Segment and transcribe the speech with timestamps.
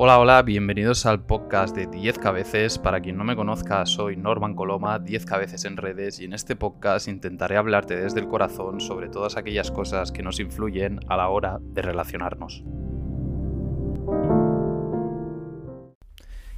[0.00, 2.78] Hola, hola, bienvenidos al podcast de 10 cabezas.
[2.78, 6.54] Para quien no me conozca, soy Norman Coloma, 10 cabezas en redes, y en este
[6.54, 11.28] podcast intentaré hablarte desde el corazón sobre todas aquellas cosas que nos influyen a la
[11.30, 12.62] hora de relacionarnos.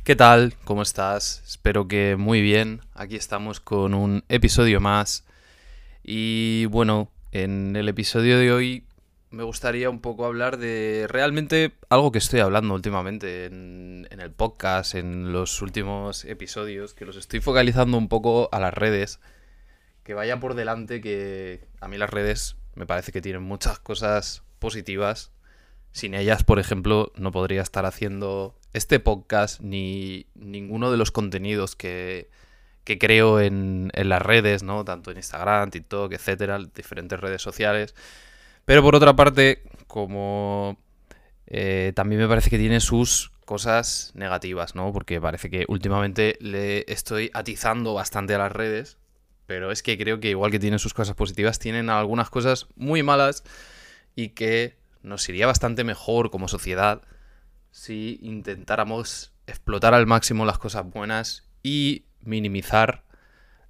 [0.05, 0.53] ¿Qué tal?
[0.67, 1.43] ¿Cómo estás?
[1.47, 2.83] Espero que muy bien.
[2.93, 5.27] Aquí estamos con un episodio más.
[6.05, 8.85] Y bueno, en el episodio de hoy
[9.31, 14.97] me gustaría un poco hablar de realmente algo que estoy hablando últimamente en, el podcast,
[14.97, 19.21] en los últimos episodios, que los estoy focalizando un poco a las redes.
[20.03, 24.43] Que vaya por delante que a mí las redes me parece que tienen muchas cosas
[24.59, 25.31] positivas.
[25.93, 31.77] Sin ellas, por ejemplo, no podría estar haciendo este podcast ni ninguno de los contenidos
[31.77, 32.31] que,
[32.83, 34.85] que creo en, en las redes, ¿no?
[34.85, 37.95] Tanto en Instagram, TikTok, etcétera, diferentes redes sociales
[38.71, 40.79] pero por otra parte, como
[41.49, 44.93] eh, también me parece que tiene sus cosas negativas, ¿no?
[44.93, 48.97] Porque parece que últimamente le estoy atizando bastante a las redes,
[49.47, 53.03] pero es que creo que igual que tienen sus cosas positivas, tienen algunas cosas muy
[53.03, 53.43] malas
[54.15, 57.03] y que nos iría bastante mejor como sociedad
[57.73, 63.03] si intentáramos explotar al máximo las cosas buenas y minimizar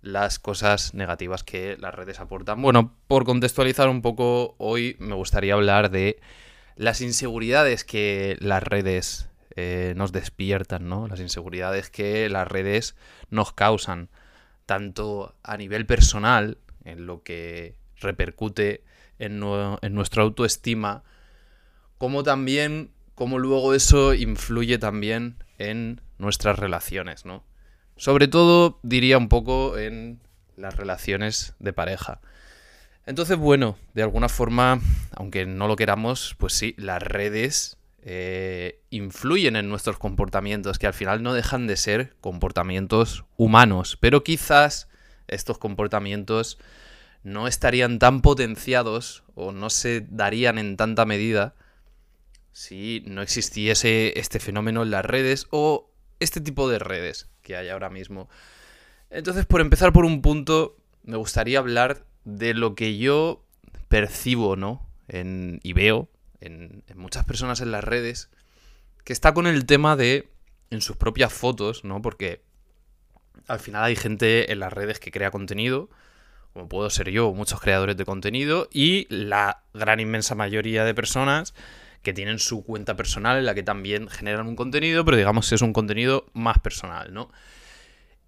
[0.03, 2.63] las cosas negativas que las redes aportan.
[2.63, 6.21] Bueno, por contextualizar un poco, hoy me gustaría hablar de
[6.77, 11.07] las inseguridades que las redes eh, nos despiertan, ¿no?
[11.09, 12.97] Las inseguridades que las redes
[13.29, 14.09] nos causan,
[14.67, 18.85] tanto a nivel personal, en lo que repercute
[19.19, 19.43] en,
[19.83, 21.03] en nuestra autoestima,
[21.99, 27.45] como también como luego eso influye también en nuestras relaciones, ¿no?
[28.01, 30.21] Sobre todo diría un poco en
[30.57, 32.23] las relaciones de pareja.
[33.05, 34.81] Entonces, bueno, de alguna forma,
[35.15, 40.95] aunque no lo queramos, pues sí, las redes eh, influyen en nuestros comportamientos, que al
[40.95, 44.89] final no dejan de ser comportamientos humanos, pero quizás
[45.29, 46.57] estos comportamientos
[47.23, 51.55] no estarían tan potenciados o no se darían en tanta medida
[52.53, 57.69] si no existiese este fenómeno en las redes o este tipo de redes que hay
[57.69, 58.29] ahora mismo.
[59.11, 63.45] Entonces, por empezar por un punto, me gustaría hablar de lo que yo
[63.89, 64.87] percibo, ¿no?
[65.13, 66.09] y veo
[66.41, 68.31] en, muchas personas en las redes,
[69.03, 70.29] que está con el tema de,
[70.71, 72.01] en sus propias fotos, ¿no?
[72.01, 72.43] Porque
[73.49, 75.91] al final hay gente en las redes que crea contenido,
[76.53, 81.55] como puedo ser yo, muchos creadores de contenido, y la gran inmensa mayoría de personas
[82.03, 85.63] que tienen su cuenta personal en la que también generan un contenido, pero digamos es
[85.63, 87.31] un contenido más personal, ¿no?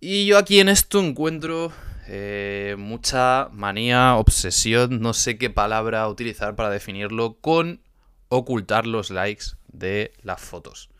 [0.00, 1.72] Y yo aquí en esto encuentro
[2.08, 7.80] eh, mucha manía, obsesión, no sé qué palabra utilizar para definirlo, con
[8.28, 10.90] ocultar los likes de las fotos.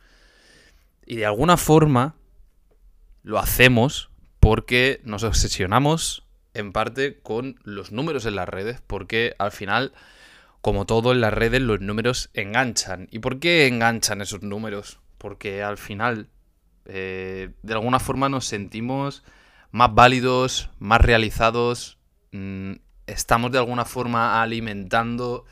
[1.05, 2.15] Y de alguna forma
[3.23, 9.53] lo hacemos porque nos obsesionamos en parte con los números en las redes, porque al
[9.53, 9.93] final
[10.63, 13.09] como todo en las redes, los números enganchan.
[13.11, 15.01] ¿Y por qué enganchan esos números?
[15.19, 16.29] Porque al final,
[16.87, 19.25] eh, de alguna forma nos sentimos
[19.73, 21.99] más válidos, más realizados,
[22.31, 22.75] mm,
[23.09, 25.47] estamos de alguna forma alimentando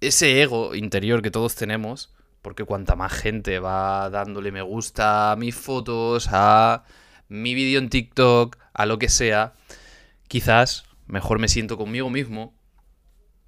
[0.00, 5.36] ese ego interior que todos tenemos, porque cuanta más gente va dándole me gusta a
[5.36, 6.84] mis fotos, a
[7.28, 9.54] mi vídeo en TikTok, a lo que sea,
[10.28, 12.54] quizás mejor me siento conmigo mismo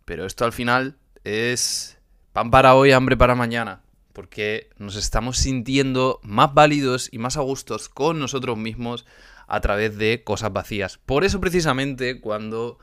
[0.08, 1.98] pero esto al final es
[2.32, 3.82] pan para hoy, hambre para mañana.
[4.14, 9.04] Porque nos estamos sintiendo más válidos y más a gustos con nosotros mismos
[9.46, 10.96] a través de cosas vacías.
[10.96, 12.78] Por eso precisamente cuando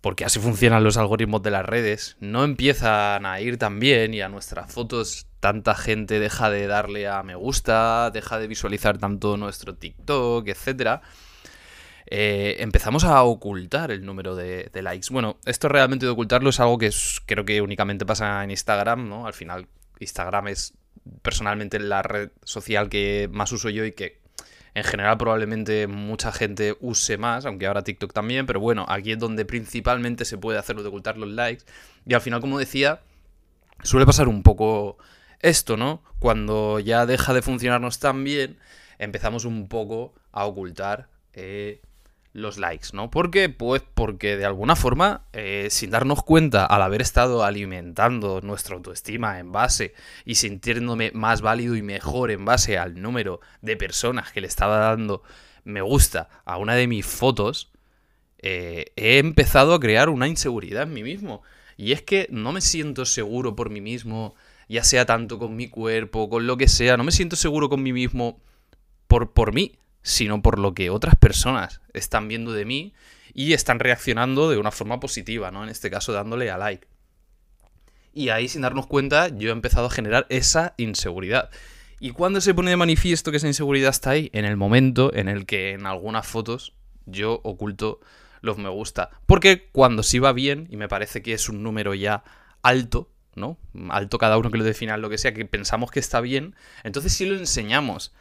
[0.00, 4.20] porque así funcionan los algoritmos de las redes, no empiezan a ir tan bien y
[4.20, 9.36] a nuestras fotos tanta gente deja de darle a me gusta, deja de visualizar tanto
[9.36, 11.02] nuestro TikTok, etcétera
[12.06, 15.08] eh, empezamos a ocultar el número de, likes.
[15.10, 16.90] Bueno, esto realmente de ocultarlo es algo que
[17.26, 19.26] creo que únicamente pasa en Instagram, ¿no?
[19.26, 19.66] Al final,
[20.00, 20.74] Instagram es
[21.22, 24.20] personalmente la red social que más uso yo y que
[24.74, 29.18] en general probablemente mucha gente use más, aunque ahora TikTok también, pero bueno, aquí es
[29.18, 31.64] donde principalmente se puede hacer lo de ocultar los likes.
[32.06, 33.00] Y al final, como decía,
[33.82, 34.96] suele pasar un poco
[35.40, 36.02] esto, ¿no?
[36.18, 38.58] Cuando ya deja de funcionarnos tan bien,
[38.98, 41.82] empezamos un poco a ocultar eh,
[42.32, 43.10] los likes, ¿no?
[43.10, 43.48] ¿Por qué?
[43.48, 49.38] Pues porque de alguna forma, eh, sin darnos cuenta, al haber estado alimentando nuestra autoestima
[49.38, 49.94] en base
[50.24, 54.78] y sintiéndome más válido y mejor en base al número de personas que le estaba
[54.78, 55.22] dando
[55.64, 57.70] me gusta a una de mis fotos,
[58.38, 61.42] eh, he empezado a crear una inseguridad en mí mismo.
[61.76, 64.34] Y es que no me siento seguro por mí mismo
[64.68, 67.82] ya sea tanto con mi cuerpo, con lo que sea, no me siento seguro con
[67.82, 68.40] mí mismo
[69.06, 72.92] por, por mí, sino por lo que otras personas están viendo de mí
[73.34, 75.62] y están reaccionando de una forma positiva, ¿no?
[75.62, 76.86] En este caso dándole a like.
[78.14, 81.50] Y ahí, sin darnos cuenta, yo he empezado a generar esa inseguridad.
[81.98, 84.28] ¿Y cuándo se pone de manifiesto que esa inseguridad está ahí?
[84.32, 86.74] En el momento en el que en algunas fotos
[87.06, 88.00] yo oculto
[88.40, 89.10] los me gusta.
[89.24, 92.24] Porque cuando sí va bien, y me parece que es un número ya
[92.60, 93.56] alto, ¿no?
[93.88, 97.12] Alto cada uno que lo defina lo que sea, que pensamos que está bien, entonces
[97.12, 98.12] sí lo enseñamos.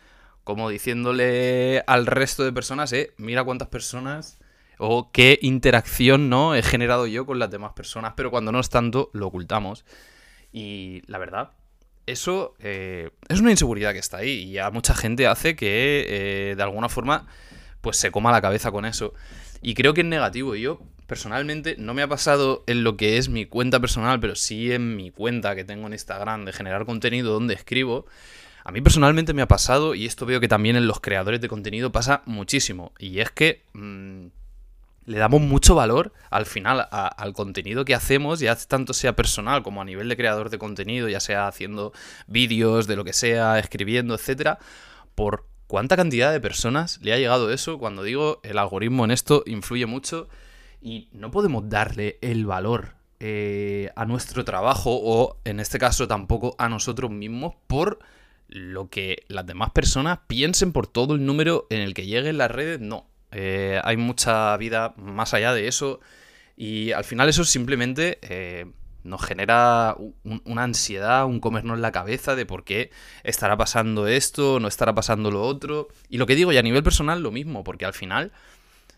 [0.43, 4.39] Como diciéndole al resto de personas, eh, mira cuántas personas
[4.77, 8.69] o qué interacción no he generado yo con las demás personas, pero cuando no es
[8.69, 9.85] tanto, lo ocultamos.
[10.51, 11.51] Y la verdad,
[12.07, 16.55] eso eh, es una inseguridad que está ahí y a mucha gente hace que eh,
[16.55, 17.27] de alguna forma
[17.81, 19.13] pues se coma la cabeza con eso.
[19.61, 20.55] Y creo que es negativo.
[20.55, 24.71] Yo personalmente no me ha pasado en lo que es mi cuenta personal, pero sí
[24.71, 28.05] en mi cuenta que tengo en Instagram de generar contenido donde escribo.
[28.63, 31.47] A mí personalmente me ha pasado, y esto veo que también en los creadores de
[31.47, 34.27] contenido pasa muchísimo, y es que mm,
[35.05, 39.81] le damos mucho valor al final al contenido que hacemos, ya tanto sea personal como
[39.81, 41.91] a nivel de creador de contenido, ya sea haciendo
[42.27, 44.59] vídeos, de lo que sea, escribiendo, etcétera,
[45.15, 47.79] por cuánta cantidad de personas le ha llegado eso.
[47.79, 50.29] Cuando digo el algoritmo en esto influye mucho
[50.81, 56.55] y no podemos darle el valor eh, a nuestro trabajo o en este caso tampoco
[56.57, 57.99] a nosotros mismos por
[58.51, 62.51] lo que las demás personas piensen por todo el número en el que lleguen las
[62.51, 62.79] redes.
[62.81, 66.01] No, eh, hay mucha vida más allá de eso.
[66.57, 68.65] Y al final eso simplemente eh,
[69.03, 69.95] nos genera
[70.43, 72.91] una ansiedad, un comernos la cabeza de por qué
[73.23, 75.87] estará pasando esto, no estará pasando lo otro.
[76.09, 78.33] Y lo que digo, y a nivel personal lo mismo, porque al final,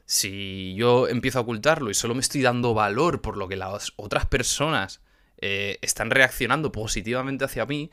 [0.06, 3.94] si yo empiezo a ocultarlo y solo me estoy dando valor por lo que las
[3.98, 5.02] otras personas
[5.38, 7.92] eh, están reaccionando positivamente hacia mí,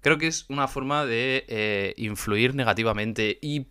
[0.00, 3.38] creo que es una forma de influir negativamente.
[3.40, 3.66] Y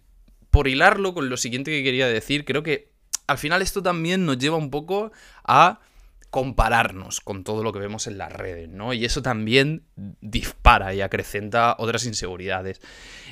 [0.50, 2.92] por hilarlo con lo siguiente que quería decir, creo que
[3.28, 5.12] al final esto también nos lleva un poco
[5.44, 5.80] a
[6.32, 8.94] compararnos con todo lo que vemos en las redes, ¿no?
[8.94, 12.82] Y eso también dispara y acrecenta otras inseguridades.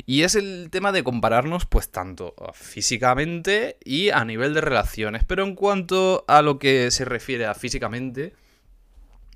[0.07, 5.23] Y es el tema de compararnos, pues tanto físicamente y a nivel de relaciones.
[5.25, 8.33] Pero en cuanto a lo que se refiere a físicamente,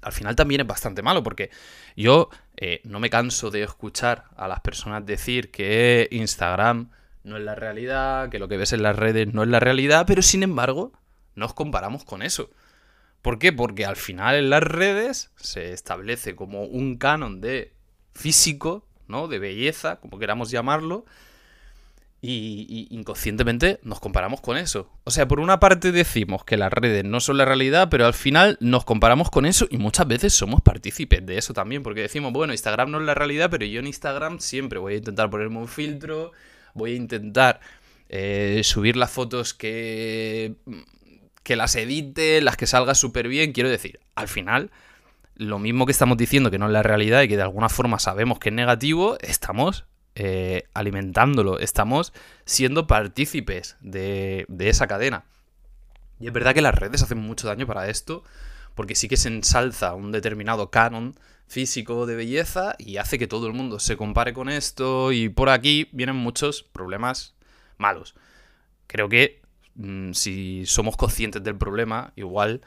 [0.01, 1.51] al final también es bastante malo, porque
[1.95, 2.29] yo
[2.63, 6.91] eh, no me canso de escuchar a las personas decir que Instagram
[7.23, 10.05] no es la realidad, que lo que ves en las redes no es la realidad,
[10.05, 10.93] pero sin embargo
[11.33, 12.51] nos comparamos con eso.
[13.23, 13.51] ¿Por qué?
[13.51, 17.73] Porque al final en las redes se establece como un canon de
[18.13, 19.27] físico, ¿no?
[19.27, 21.05] De belleza, como queramos llamarlo,
[22.21, 24.89] y, inconscientemente nos comparamos con eso.
[25.03, 28.13] O sea, por una parte decimos que las redes no son la realidad, pero al
[28.13, 32.31] final nos comparamos con eso y muchas veces somos partícipes de eso también, porque decimos,
[32.31, 35.57] bueno, Instagram no es la realidad, pero yo en Instagram siempre voy a intentar ponerme
[35.57, 36.31] un filtro,
[36.75, 37.59] voy a intentar
[38.09, 40.56] eh, subir las fotos que,
[41.41, 43.51] que las edite, las que salga súper bien.
[43.51, 44.69] Quiero decir, al final,
[45.35, 47.97] lo mismo que estamos diciendo que no es la realidad y que de alguna forma
[47.97, 49.85] sabemos que es negativo, estamos
[50.15, 52.13] eh, alimentándolo, estamos
[52.45, 55.23] siendo partícipes de, esa cadena.
[56.19, 58.23] Y es verdad que las redes hacen mucho daño para esto,
[58.75, 61.15] porque sí que se ensalza un determinado canon
[61.47, 65.50] físico de belleza y hace que todo el mundo se compare con esto y por
[65.50, 67.36] aquí vienen muchos problemas
[67.77, 68.15] malos.
[68.88, 69.41] Creo que
[69.75, 72.62] mm, si somos conscientes del problema, igual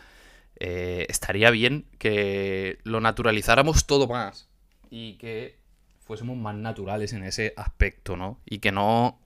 [0.56, 4.48] eh, estaría bien que lo naturalizáramos todo más
[4.90, 5.58] y que
[6.04, 8.38] fuésemos más naturales en ese aspecto, ¿no?
[8.44, 9.18] Y que no,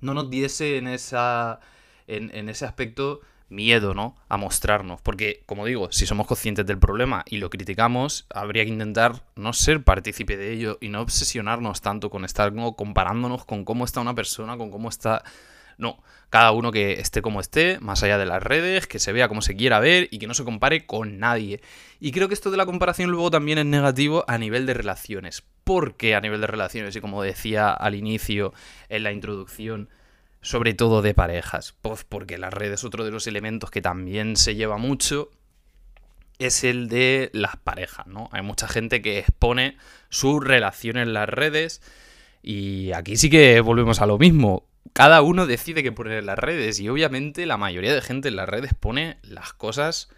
[0.00, 1.60] no nos diese en, esa,
[2.06, 3.20] en, en ese aspecto
[3.52, 4.16] miedo, ¿no?
[4.28, 5.00] A mostrarnos.
[5.00, 9.52] Porque, como digo, si somos conscientes del problema y lo criticamos, habría que intentar no
[9.52, 14.14] ser partícipe de ello y no obsesionarnos tanto con estar comparándonos con cómo está una
[14.14, 15.22] persona, con cómo está.
[15.78, 19.28] No, cada uno que esté como esté, más allá de las redes, que se vea
[19.28, 21.60] como se quiera ver y que no se compare con nadie.
[22.00, 25.44] Y creo que esto de la comparación luego también es negativo a nivel de relaciones.
[25.64, 26.96] Porque a nivel de relaciones?
[26.96, 28.52] Y como decía al inicio
[28.88, 29.88] en la introducción,
[30.40, 34.36] sobre todo de parejas, pues porque la red es otro de los elementos que también
[34.36, 35.30] se lleva mucho,
[36.38, 38.28] es el de las parejas, ¿no?
[38.32, 39.76] Hay mucha gente que expone
[40.08, 41.80] su relación en las redes
[42.42, 44.66] y aquí sí que volvemos a lo mismo.
[44.92, 48.36] Cada uno decide qué poner en las redes y obviamente la mayoría de gente en
[48.36, 50.10] las redes pone las cosas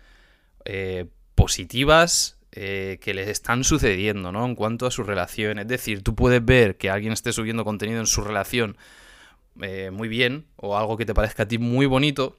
[0.65, 4.47] eh, positivas eh, que les están sucediendo, ¿no?
[4.47, 5.59] En cuanto a su relación.
[5.59, 8.77] Es decir, tú puedes ver que alguien esté subiendo contenido en su relación
[9.61, 12.39] eh, muy bien o algo que te parezca a ti muy bonito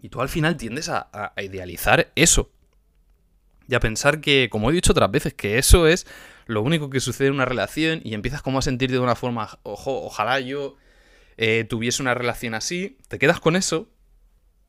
[0.00, 2.50] y tú al final tiendes a, idealizar eso.
[3.68, 6.06] y a pensar que, como he dicho otras veces, que eso es
[6.46, 9.58] lo único que sucede en una relación y empiezas como a sentirte de una forma,
[9.64, 10.76] ojo, ojalá yo
[11.36, 13.86] eh, tuviese una relación así, te quedas con eso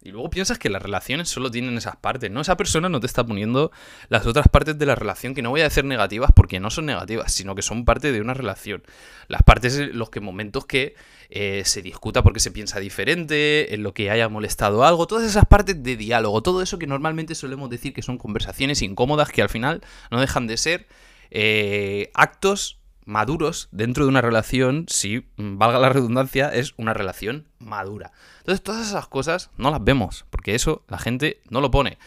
[0.04, 2.42] y luego piensas que las relaciones solo tienen esas partes, ¿no?
[2.42, 3.72] Esa persona no te está poniendo
[4.10, 6.88] las otras partes de la relación, que no voy a decir negativas porque no son
[6.88, 8.84] negativas, sino que son parte de una relación.
[9.28, 10.96] Las partes, los que momentos que
[11.30, 15.46] eh, se discuta porque se piensa diferente, en lo que haya molestado algo, todas esas
[15.46, 19.50] partes de diálogo, todo eso que normalmente solemos decir que son conversaciones incómodas que al
[19.50, 20.88] final no dejan de ser
[21.30, 22.81] eh, actos
[23.12, 28.12] maduros dentro de una relación, si mm, valga la redundancia, es una relación madura.
[28.40, 31.98] Entonces todas esas cosas no las vemos, porque eso la gente no lo pone.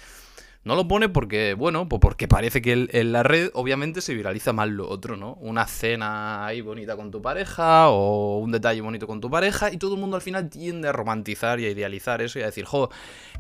[0.64, 4.54] No lo pone porque, bueno, pues porque parece que en la red obviamente se viraliza
[4.54, 5.34] más lo otro, ¿no?
[5.34, 9.76] Una cena ahí bonita con tu pareja o un detalle bonito con tu pareja y
[9.76, 12.64] todo el mundo al final tiende a romantizar y a idealizar eso y a decir,
[12.64, 12.88] jo,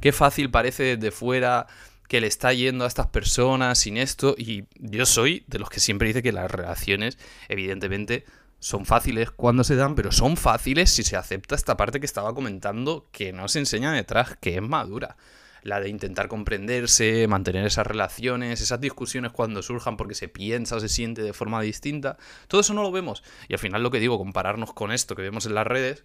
[0.02, 1.66] qué fácil parece desde fuera
[2.08, 4.34] que le está yendo a estas personas sin esto.
[4.38, 7.18] Y yo soy de los que siempre dice que las relaciones,
[7.48, 8.24] evidentemente,
[8.64, 12.34] son fáciles cuando se dan, pero son fáciles si se acepta esta parte que estaba
[12.34, 15.16] comentando que no se enseña detrás, que es madura.
[15.62, 20.80] La de intentar comprenderse, mantener esas relaciones, esas discusiones cuando surjan porque se piensa o
[20.80, 22.18] se siente de forma distinta.
[22.48, 23.22] Todo eso no lo vemos.
[23.48, 26.04] Y al final lo que digo, compararnos con esto que vemos en las redes,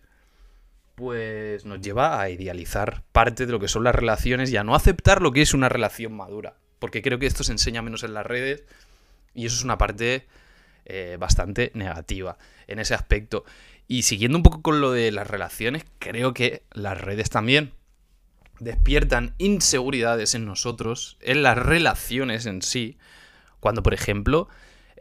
[0.99, 4.75] pues nos lleva a idealizar parte de lo que son las relaciones y a no
[4.75, 6.55] aceptar lo que es una relación madura.
[6.77, 8.65] Porque creo que esto se enseña menos en las redes
[9.33, 10.27] y eso es una parte
[10.83, 12.37] eh, bastante negativa
[12.67, 13.45] en ese aspecto.
[13.87, 17.71] Y siguiendo un poco con lo de las relaciones, creo que las redes también
[18.59, 22.97] despiertan inseguridades en nosotros, en las relaciones en sí,
[23.61, 24.49] cuando por ejemplo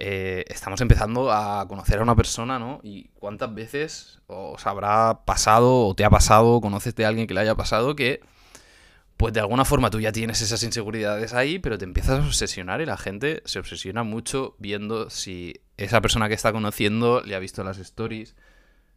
[0.00, 2.81] eh, estamos empezando a conocer a una persona, ¿no?
[2.83, 7.40] Y cuántas veces os habrá pasado o te ha pasado, conoces de alguien que le
[7.40, 8.21] haya pasado que,
[9.17, 12.81] pues de alguna forma tú ya tienes esas inseguridades ahí, pero te empiezas a obsesionar
[12.81, 17.40] y la gente se obsesiona mucho viendo si esa persona que está conociendo le ha
[17.40, 18.37] visto las stories,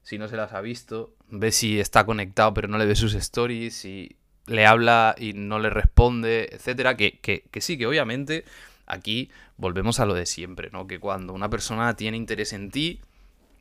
[0.03, 3.15] si no se las ha visto, ve si está conectado pero no le ve sus
[3.15, 8.45] stories, si le habla y no le responde, etcétera, que, que, que sí, que obviamente
[8.91, 10.85] Aquí volvemos a lo de siempre, ¿no?
[10.85, 12.99] Que cuando una persona tiene interés en ti,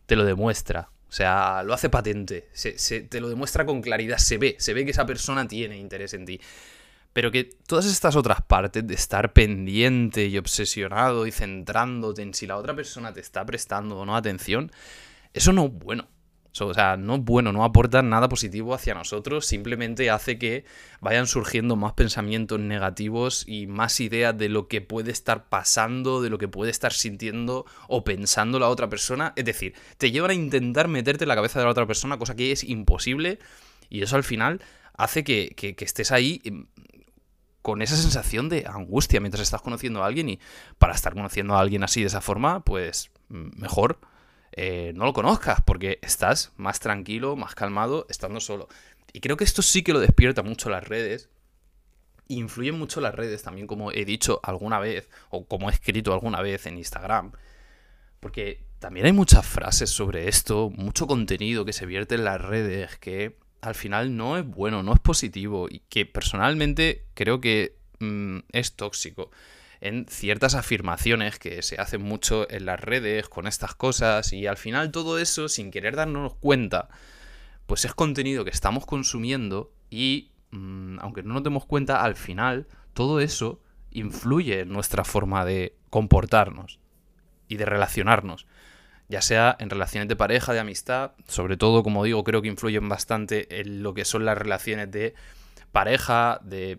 [0.07, 0.91] te lo demuestra.
[1.09, 4.85] O sea, lo hace patente, se, te lo demuestra con claridad, se ve, se ve
[4.85, 6.41] que esa persona tiene interés en ti.
[7.13, 12.49] Pero que todas estas otras partes de estar pendiente y obsesionado y centrándote en si
[12.49, 14.73] la otra persona te está prestando o no atención,
[15.33, 16.09] eso no es bueno.
[16.59, 20.65] O sea, no es bueno, no aporta nada positivo hacia nosotros, simplemente hace que
[21.01, 26.29] vayan surgiendo más pensamientos negativos y más ideas de lo que puede estar pasando, de
[26.29, 29.33] lo que puede estar sintiendo o pensando la otra persona.
[29.37, 32.35] Es decir, te llevan a intentar meterte en la cabeza de la otra persona, cosa
[32.35, 33.39] que es imposible,
[33.89, 34.61] y eso al final
[34.97, 36.67] hace que, que estés ahí em,
[37.63, 40.41] con esa sensación de angustia mientras estás conociendo a alguien y
[40.79, 44.01] para estar conociendo a alguien así de esa forma, pues mejor
[44.53, 48.69] eh, no lo conozcas, porque estás más tranquilo, más calmado, estando solo.
[49.13, 51.29] Y creo que esto sí que lo despierta mucho las redes.
[52.29, 56.43] Influyen mucho las redes también, como he dicho alguna vez, o como he escrito alguna
[56.43, 57.33] vez en Instagram.
[58.21, 62.97] Porque también hay muchas frases sobre esto, mucho contenido que se vierte en las redes
[62.99, 68.39] que al final no es bueno, no es positivo y que personalmente creo que mm,
[68.53, 69.31] es tóxico
[69.81, 74.57] en ciertas afirmaciones que se hacen mucho en las redes con estas cosas y al
[74.57, 76.89] final todo eso, sin querer darnos cuenta,
[77.67, 82.67] pues es contenido que estamos consumiendo y, mm, aunque no nos demos cuenta, al final
[82.93, 86.79] todo eso influye en nuestra forma de comportarnos
[87.49, 88.47] y de relacionarnos.
[89.09, 92.89] Ya sea en relaciones de pareja, de amistad, sobre todo, como digo, creo que influyen
[92.89, 95.15] bastante en lo que son las relaciones de
[95.73, 96.79] pareja, de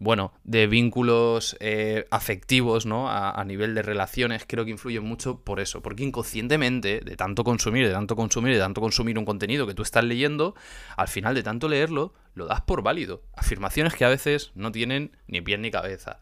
[0.00, 3.10] bueno, de vínculos eh, afectivos, ¿no?
[3.10, 5.82] A, nivel de relaciones, creo que influyen mucho por eso.
[5.82, 9.82] Porque inconscientemente, de tanto consumir, de tanto consumir, de tanto consumir un contenido que tú
[9.82, 10.54] estás leyendo,
[10.96, 13.22] al final de tanto leerlo, lo das por válido.
[13.34, 16.20] Afirmaciones que a veces no tienen ni pie ni cabeza.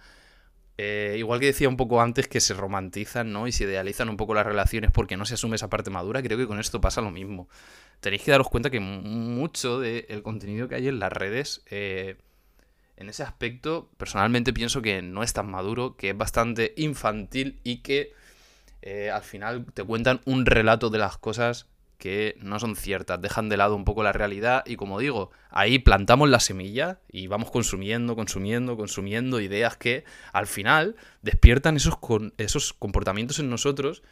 [0.78, 3.46] Eh, igual que decía un poco antes que se romantizan, ¿no?
[3.46, 6.38] Y se idealizan un poco las relaciones porque no se asume esa parte madura, creo
[6.38, 7.48] que con esto pasa lo mismo.
[8.00, 12.16] Tenéis que daros cuenta que mucho del contenido que hay en las redes eh,
[12.96, 17.78] en ese aspecto, personalmente pienso que no es tan maduro, que es bastante infantil y
[17.78, 18.12] que
[18.82, 21.66] eh, al final te cuentan un relato de las cosas
[21.98, 25.78] que no son ciertas, dejan de lado un poco la realidad y como digo, ahí
[25.78, 31.94] plantamos la semilla y vamos consumiendo, consumiendo, consumiendo ideas que al final despiertan esos,
[32.36, 34.02] esos comportamientos en nosotros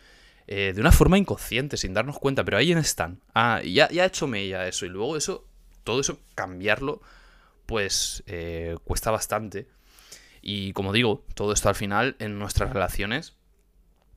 [0.46, 3.20] eh, de una forma inconsciente, sin darnos cuenta, pero ahí están.
[3.34, 5.46] Ah, ya, ya ha hecho mella eso y luego eso,
[5.84, 7.00] todo eso cambiarlo
[7.66, 9.68] pues eh, cuesta bastante.
[10.42, 13.34] Y como digo, todo esto al final en nuestras relaciones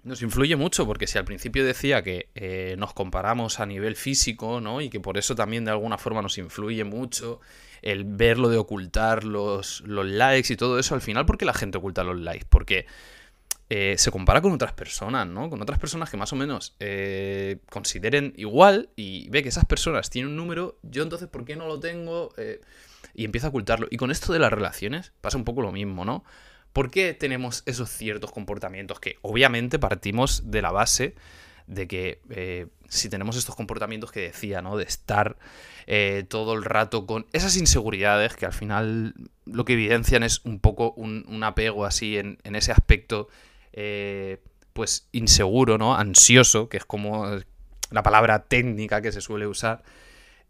[0.07, 4.61] nos influye mucho, porque si al principio decía que eh, nos comparamos a nivel físico,
[4.61, 4.81] ¿no?
[4.81, 7.39] Y que por eso también de alguna forma nos influye mucho
[7.81, 11.53] el verlo de ocultar los, los likes y todo eso, al final, ¿por qué la
[11.53, 12.45] gente oculta los likes?
[12.49, 12.85] Porque
[13.69, 15.49] eh, se compara con otras personas, ¿no?
[15.49, 20.09] Con otras personas que más o menos eh, consideren igual y ve que esas personas
[20.09, 22.33] tienen un número, yo entonces, ¿por qué no lo tengo?
[23.17, 23.87] Y empieza a ocultarlo.
[23.89, 26.23] Y con esto de las relaciones pasa un poco lo mismo, ¿no?
[26.71, 31.15] ¿Por qué tenemos esos ciertos comportamientos que obviamente partimos de la base
[31.65, 34.77] de que eh, si tenemos estos comportamientos que decía, ¿no?
[34.77, 35.35] De estar
[35.87, 40.59] eh, todo el rato con esas inseguridades que al final lo que evidencian es un
[40.59, 43.29] poco un, apego así en, ese aspecto,
[43.73, 44.43] eh,
[44.73, 45.95] pues inseguro, ¿no?
[45.95, 47.25] Ansioso, que es como
[47.89, 49.81] la palabra técnica que se suele usar.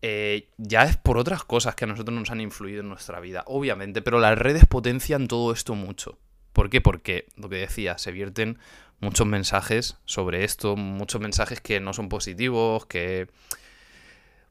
[0.01, 3.43] Eh, ya es por otras cosas que a nosotros nos han influido en nuestra vida,
[3.47, 6.19] obviamente, pero las redes potencian todo esto mucho.
[6.53, 6.81] ¿Por qué?
[6.81, 8.59] Porque, lo que decía, se vierten
[8.99, 13.27] muchos mensajes sobre esto, muchos mensajes que no son positivos, que...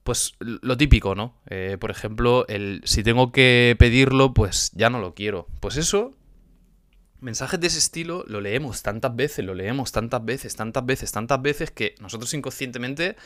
[0.04, 1.34] Pues lo típico, ¿no?
[1.50, 5.48] Eh, por ejemplo, el si tengo que pedirlo, pues ya no lo quiero.
[5.58, 6.14] Pues eso
[7.20, 11.40] mensajes de ese estilo lo leemos tantas veces, lo leemos tantas veces, tantas veces, tantas
[11.42, 13.16] veces que nosotros inconscientemente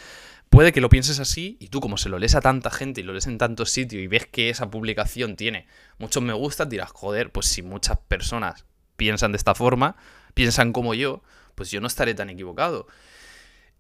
[0.48, 3.04] puede que lo pienses así y tú como se lo lees a tanta gente y
[3.04, 5.66] lo lees en tantos sitios y ves que esa publicación tiene
[5.98, 8.64] muchos me gusta, dirás, joder, pues si muchas personas
[8.96, 9.96] piensan de esta forma,
[10.34, 11.22] piensan como yo,
[11.54, 12.86] pues yo no estaré tan equivocado.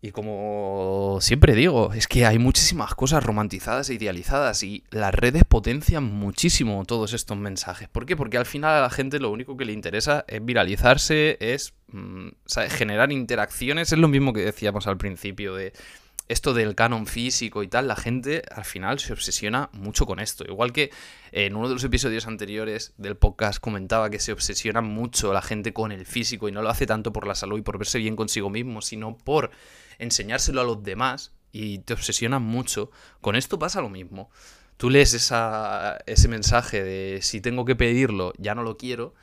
[0.02, 5.44] Y como siempre digo, es que hay muchísimas cosas romantizadas e idealizadas y las redes
[5.44, 7.88] potencian muchísimo todos estos mensajes.
[7.88, 8.16] ¿Por qué?
[8.16, 12.28] Porque al final a la gente lo único que le interesa es viralizarse, es mm,
[12.70, 13.92] generar interacciones.
[13.92, 15.74] Es lo mismo que decíamos al principio de
[16.30, 20.44] esto del canon físico y tal, la gente al final se obsesiona mucho con esto.
[20.44, 20.92] Igual que
[21.32, 25.72] en uno de los episodios anteriores del podcast comentaba que se obsesiona mucho la gente
[25.72, 28.14] con el físico y no lo hace tanto por la salud y por verse bien
[28.14, 29.50] consigo mismo, sino por
[30.00, 32.90] enseñárselo a los demás y te obsesiona mucho.
[33.20, 34.30] Con esto pasa lo mismo.
[34.76, 39.14] Tú lees esa, ese mensaje de si tengo que pedirlo, ya no lo quiero.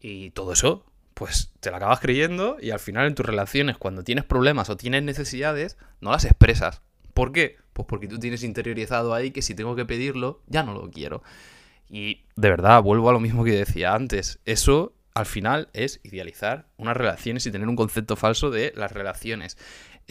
[0.00, 4.02] Y todo eso pues te la acabas creyendo y al final en tus relaciones, cuando
[4.02, 6.82] tienes problemas o tienes necesidades, no las expresas.
[7.14, 7.56] ¿Por qué?
[7.72, 11.22] Pues porque tú tienes interiorizado ahí que si tengo que pedirlo, ya no lo quiero.
[11.88, 14.40] Y de verdad, vuelvo a lo mismo que decía antes.
[14.46, 19.58] Eso al final es idealizar unas relaciones y tener un concepto falso de las relaciones.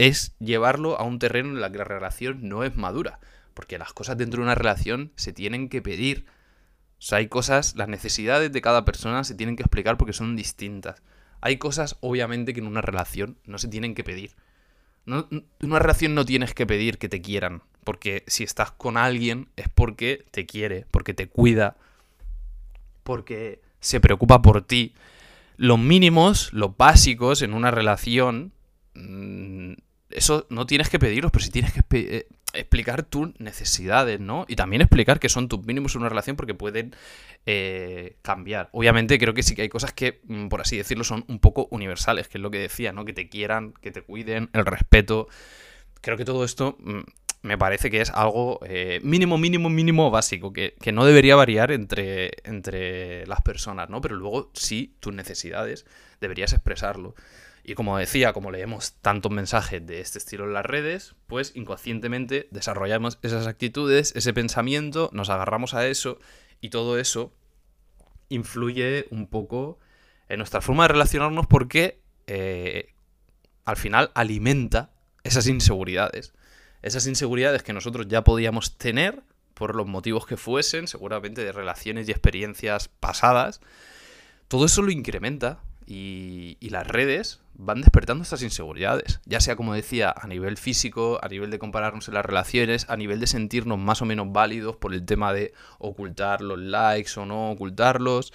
[0.01, 3.19] Es llevarlo a un terreno en el que la relación no es madura.
[3.53, 6.25] Porque las cosas dentro de una relación se tienen que pedir
[7.01, 10.35] o sea, hay cosas, las necesidades de cada persona se tienen que explicar porque son
[10.35, 11.01] distintas.
[11.41, 14.35] Hay cosas, obviamente, que en una relación no se tienen que pedir.
[15.07, 19.49] en una relación no tienes que pedir que te quieran, porque si estás con alguien
[19.55, 21.75] es porque te quiere, porque te cuida,
[23.01, 24.93] porque se preocupa por ti.
[25.57, 28.51] Los mínimos, los básicos en una relación,
[28.93, 29.73] mm,
[30.13, 34.45] eso no tienes que pedirlos, pero si tienes que eh, explicar tus necesidades, ¿no?
[34.47, 36.95] Y también explicar que son tus mínimos en una relación porque pueden
[37.45, 38.69] eh, cambiar.
[38.71, 41.67] Obviamente creo que sí que hay cosas que, mm, por así decirlo, son un poco
[41.71, 43.05] universales, que es lo que decía, ¿no?
[43.05, 45.27] Que te quieran, que te cuiden, el respeto.
[46.01, 46.99] Creo que todo esto mm,
[47.43, 51.71] me parece que es algo eh, mínimo, mínimo, mínimo básico, que, que, no debería variar
[51.71, 54.01] entre, entre las personas, ¿no?
[54.01, 55.85] Pero luego sí, tus necesidades,
[56.19, 57.15] deberías expresarlo.
[57.63, 62.47] Y como decía, como leemos tantos mensajes de este estilo en las redes, pues inconscientemente
[62.51, 66.17] desarrollamos esas actitudes, ese pensamiento, nos agarramos a eso
[66.59, 67.33] y todo eso
[68.29, 69.77] influye un poco
[70.27, 72.93] en nuestra forma de relacionarnos porque eh,
[73.65, 74.91] al final alimenta
[75.23, 76.33] esas inseguridades.
[76.81, 79.21] Esas inseguridades que nosotros ya podíamos tener
[79.53, 83.61] por los motivos que fuesen, seguramente de relaciones y experiencias pasadas.
[84.47, 90.13] Todo eso lo incrementa y, las redes van despertando estas inseguridades, ya sea como decía,
[90.15, 94.01] a nivel físico, a nivel de compararnos en las relaciones, a nivel de sentirnos más
[94.01, 98.33] o menos válidos por el tema de ocultar los likes o no ocultarlos,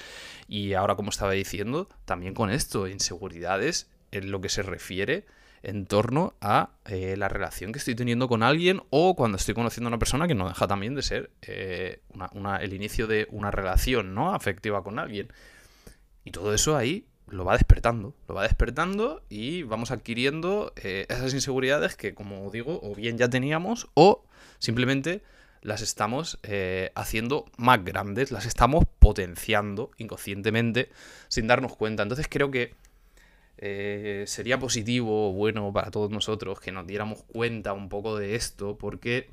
[0.49, 5.25] y ahora como estaba diciendo, también con esto, inseguridades en lo que se refiere
[5.63, 9.89] en torno a eh, la relación que estoy teniendo con alguien o cuando estoy conociendo
[9.89, 12.01] a una persona que no deja también de ser eh,
[12.61, 14.33] el inicio de una relación ¿no?
[14.33, 15.33] afectiva con alguien.
[16.25, 21.35] Y todo eso ahí lo va despertando, lo va despertando y vamos adquiriendo eh, esas
[21.35, 24.25] inseguridades que, como digo, o bien ya teníamos o
[24.59, 25.23] simplemente
[25.63, 30.91] las estamos eh, haciendo más grandes, las estamos potenciando inconscientemente
[31.29, 32.05] sin darnos cuenta.
[32.05, 32.75] Entonces creo que
[33.59, 38.37] eh, sería positivo o bueno para todos nosotros que nos diéramos cuenta un poco de
[38.37, 39.31] esto porque,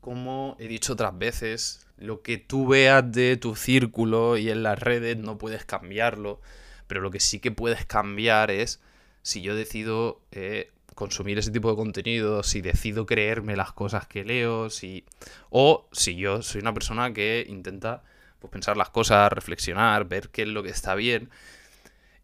[0.00, 4.78] como he dicho otras veces, lo que tú veas de tu círculo y en las
[4.78, 6.40] redes no puedes cambiarlo,
[6.86, 8.80] pero lo que sí que puedes cambiar es
[9.22, 14.24] si yo decido eh, consumir ese tipo de contenido, si decido creerme las cosas que
[14.24, 15.04] leo, si
[15.50, 18.02] o si yo soy una persona que intenta
[18.38, 21.30] pues, pensar las cosas, reflexionar, ver qué es lo que está bien.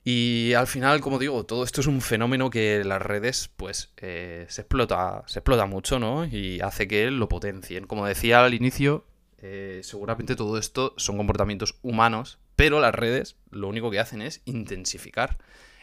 [0.05, 4.47] Y al final, como digo, todo esto es un fenómeno que las redes, pues, eh,
[4.49, 6.25] se explota, se explota mucho, ¿no?
[6.25, 7.87] Y hace que lo potencien.
[7.87, 9.05] Como decía al inicio,
[9.39, 14.41] eh, seguramente todo esto son comportamientos humanos, pero las redes lo único que hacen es
[14.45, 15.37] intensificar.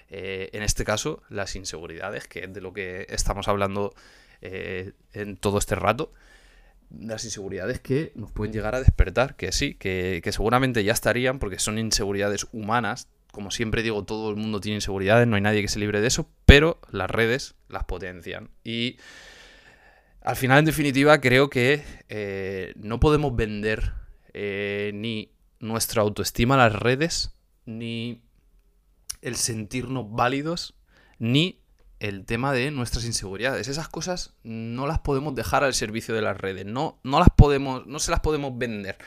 [0.08, 3.94] Eh, en este caso, las inseguridades, que es de lo que estamos hablando
[4.42, 6.14] en todo este rato
[6.98, 11.38] las inseguridades que nos pueden llegar a despertar, que sí, que, que, seguramente ya estarían
[11.38, 15.62] porque son inseguridades humanas, como siempre digo, todo el mundo tiene inseguridades, no hay nadie
[15.62, 18.50] que se libre de eso, pero las redes las potencian.
[18.64, 18.98] Y
[20.22, 23.94] al final, en definitiva, creo que eh, no podemos vender
[24.34, 28.22] eh, ni nuestra autoestima a las redes, ni
[29.22, 30.76] el sentirnos válidos,
[31.18, 31.62] ni
[32.00, 33.68] el tema de nuestras inseguridades.
[33.68, 37.86] Esas cosas no las podemos dejar al servicio de las redes, no, no las podemos,
[37.86, 38.98] no se las podemos vender.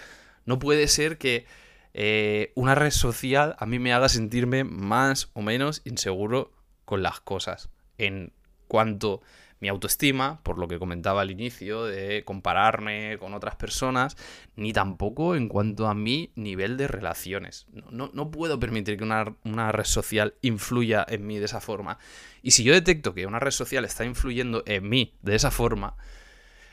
[0.44, 1.46] No puede ser que
[1.94, 6.52] eh, una red social a mí me haga sentirme más o menos inseguro
[6.84, 7.70] con las cosas.
[7.98, 8.32] En
[8.68, 9.22] cuanto
[9.62, 14.16] mi autoestima, por lo que comentaba al inicio, de compararme con otras personas,
[14.56, 17.66] ni tampoco en cuanto a mi nivel de relaciones.
[17.92, 21.98] No, puedo permitir que una, una, red social influya en mí de esa forma.
[22.42, 25.94] Y si yo detecto que una red social está influyendo en mí de esa forma,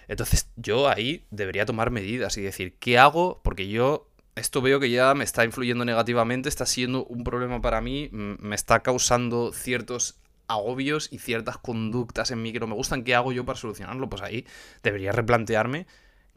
[0.08, 3.40] entonces yo ahí debería tomar medidas y decir, ¿qué hago?
[3.44, 7.82] Porque yo esto veo que ya me está influyendo negativamente, está siendo un problema para
[7.82, 13.04] mí, me está causando ciertos agobios y ciertas conductas en mí que no me gustan.
[13.04, 14.10] ¿Qué hago yo para solucionarlo?
[14.10, 14.46] Pues ahí
[14.84, 15.88] debería replantearme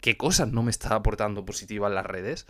[0.00, 2.46] qué cosas no me está aportando positiva en las redes.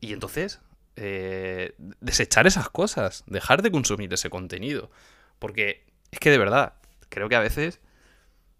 [0.00, 0.60] Y entonces,
[0.96, 4.90] eh, desechar esas cosas, dejar de consumir ese contenido.
[5.38, 6.74] Porque es que de verdad,
[7.08, 7.80] creo que a veces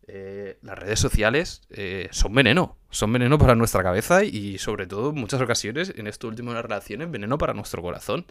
[0.09, 5.11] eh, las redes sociales eh, son veneno, son veneno para nuestra cabeza y sobre todo
[5.11, 8.27] en muchas ocasiones, en esto último de las relaciones, veneno para nuestro corazón.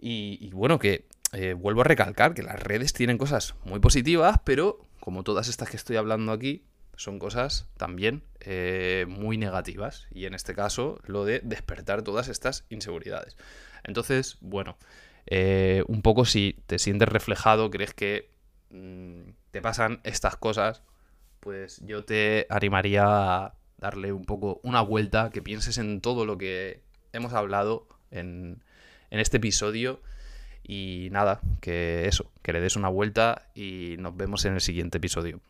[0.00, 4.80] Y, bueno, que eh, vuelvo a recalcar que las redes tienen cosas muy positivas, pero
[5.00, 6.64] como todas estas que estoy hablando aquí,
[6.96, 8.24] son cosas también
[9.06, 10.08] muy negativas.
[10.10, 13.36] Y en este caso, lo de despertar todas estas inseguridades.
[13.84, 14.76] Entonces, bueno,
[15.86, 18.30] un poco si te sientes reflejado, crees que
[18.70, 20.82] mm, te pasan estas cosas,
[21.40, 26.36] pues yo te animaría a darle un poco una vuelta, que pienses en todo lo
[26.36, 28.62] que hemos hablado en,
[29.10, 30.00] en este episodio.
[30.68, 34.98] Y nada, que eso, que le des una vuelta y nos vemos en el siguiente
[34.98, 35.40] episodio.